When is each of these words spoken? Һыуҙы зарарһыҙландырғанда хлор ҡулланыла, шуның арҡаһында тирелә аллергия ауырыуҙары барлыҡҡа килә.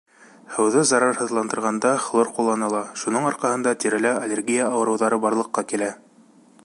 Һыуҙы 0.53 0.79
зарарһыҙландырғанда 0.91 1.91
хлор 2.05 2.31
ҡулланыла, 2.37 2.81
шуның 3.03 3.29
арҡаһында 3.33 3.75
тирелә 3.85 4.17
аллергия 4.25 4.67
ауырыуҙары 4.71 5.21
барлыҡҡа 5.27 5.67
килә. 5.75 5.93